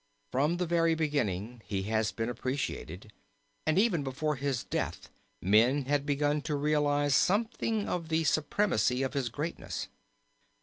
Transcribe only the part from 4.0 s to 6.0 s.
before his death men